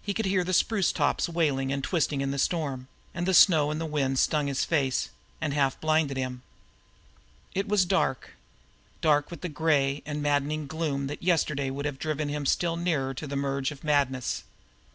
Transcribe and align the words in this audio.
He 0.00 0.14
could 0.14 0.24
hear 0.24 0.44
the 0.44 0.54
spruce 0.54 0.92
tops 0.92 1.28
wailing 1.28 1.70
and 1.70 1.84
twisting 1.84 2.22
in 2.22 2.30
the 2.30 2.38
storm, 2.38 2.88
and 3.12 3.26
the 3.26 3.34
snow 3.34 3.70
and 3.70 3.82
wind 3.92 4.18
stung 4.18 4.46
his 4.46 4.64
face, 4.64 5.10
and 5.42 5.52
half 5.52 5.78
blinded 5.78 6.16
him. 6.16 6.40
It 7.54 7.68
was 7.68 7.84
dark 7.84 8.30
dark 9.02 9.30
with 9.30 9.42
that 9.42 9.48
gray 9.50 10.02
and 10.06 10.22
maddening 10.22 10.66
gloom 10.66 11.06
that 11.08 11.22
yesterday 11.22 11.68
would 11.68 11.84
have 11.84 11.98
driven 11.98 12.30
him 12.30 12.46
still 12.46 12.76
nearer 12.78 13.12
to 13.12 13.26
the 13.26 13.36
merge 13.36 13.70
of 13.70 13.84
madness. 13.84 14.42